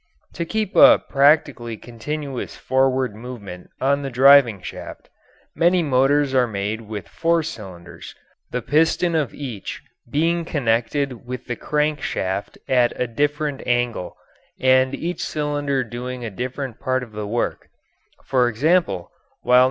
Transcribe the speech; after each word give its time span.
]To 0.37 0.45
keep 0.45 0.75
a 0.75 0.97
practically 0.97 1.77
continuous 1.77 2.55
forward 2.55 3.13
movement 3.13 3.69
on 3.79 4.01
the 4.01 4.09
driving 4.09 4.59
shaft, 4.59 5.11
many 5.55 5.83
motors 5.83 6.33
are 6.33 6.47
made 6.47 6.81
with 6.81 7.07
four 7.07 7.43
cylinders, 7.43 8.15
the 8.49 8.63
piston 8.63 9.13
of 9.13 9.31
each 9.35 9.83
being 10.09 10.43
connected 10.43 11.27
with 11.27 11.45
the 11.45 11.55
crank 11.55 12.01
shaft 12.01 12.57
at 12.67 12.99
a 12.99 13.05
different 13.05 13.61
angle, 13.67 14.17
and 14.59 14.95
each 14.95 15.21
cylinder 15.21 15.83
doing 15.83 16.25
a 16.25 16.31
different 16.31 16.79
part 16.79 17.03
of 17.03 17.11
the 17.11 17.27
work; 17.27 17.67
for 18.25 18.49
example, 18.49 19.11
while 19.43 19.59
No. 19.59 19.59